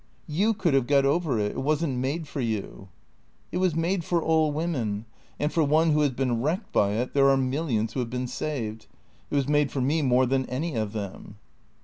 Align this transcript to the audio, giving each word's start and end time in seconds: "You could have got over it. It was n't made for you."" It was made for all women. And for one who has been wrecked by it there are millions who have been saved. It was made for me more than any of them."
"You 0.41 0.55
could 0.55 0.73
have 0.73 0.87
got 0.87 1.05
over 1.05 1.37
it. 1.37 1.51
It 1.51 1.61
was 1.61 1.85
n't 1.85 1.99
made 1.99 2.27
for 2.27 2.41
you."" 2.41 2.87
It 3.51 3.57
was 3.59 3.75
made 3.75 4.03
for 4.03 4.19
all 4.19 4.51
women. 4.51 5.05
And 5.39 5.53
for 5.53 5.63
one 5.63 5.91
who 5.91 6.01
has 6.01 6.09
been 6.09 6.41
wrecked 6.41 6.73
by 6.73 6.93
it 6.93 7.13
there 7.13 7.29
are 7.29 7.37
millions 7.37 7.93
who 7.93 7.99
have 7.99 8.09
been 8.09 8.25
saved. 8.25 8.87
It 9.29 9.35
was 9.35 9.47
made 9.47 9.71
for 9.71 9.79
me 9.79 10.01
more 10.01 10.25
than 10.25 10.47
any 10.47 10.73
of 10.73 10.93
them." 10.93 11.35